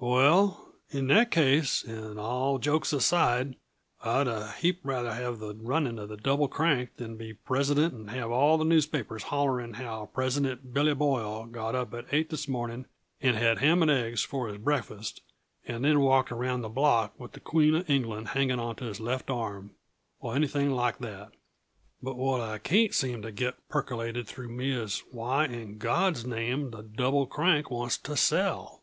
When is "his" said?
14.48-14.58, 18.84-19.00